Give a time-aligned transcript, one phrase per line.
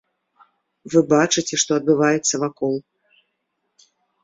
[0.93, 2.73] Вы бачыце, што адбываецца вакол.